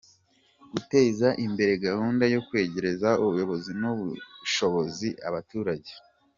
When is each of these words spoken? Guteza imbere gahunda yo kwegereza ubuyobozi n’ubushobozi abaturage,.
Guteza 0.71 1.27
imbere 1.45 1.73
gahunda 1.85 2.23
yo 2.33 2.41
kwegereza 2.47 3.09
ubuyobozi 3.23 3.71
n’ubushobozi 3.81 5.07
abaturage,. 5.27 5.91